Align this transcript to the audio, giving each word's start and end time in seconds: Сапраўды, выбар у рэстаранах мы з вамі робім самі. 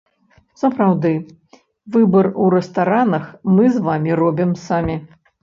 Сапраўды, 0.61 1.11
выбар 1.97 2.25
у 2.47 2.49
рэстаранах 2.55 3.29
мы 3.55 3.71
з 3.77 3.85
вамі 3.91 4.19
робім 4.23 4.59
самі. 4.65 4.99